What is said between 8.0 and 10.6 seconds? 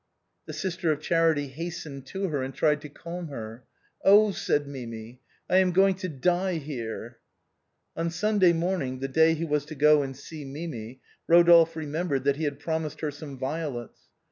Sunday morning, the day he was to go and see